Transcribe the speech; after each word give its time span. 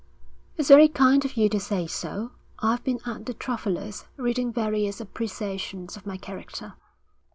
'It's 0.57 0.69
very 0.69 0.87
kind 0.87 1.23
of 1.25 1.37
you 1.37 1.47
to 1.47 1.59
say 1.59 1.85
so. 1.85 2.31
I've 2.57 2.83
been 2.83 2.99
at 3.05 3.27
the 3.27 3.35
Travellers, 3.35 4.05
reading 4.17 4.51
various 4.51 4.99
appreciations 4.99 5.95
of 5.95 6.07
my 6.07 6.17
character.' 6.17 6.73